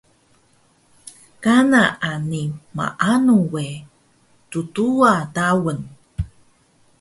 [1.43, 2.43] Kana ani
[2.75, 3.65] maanu we
[4.49, 5.79] tduwa daun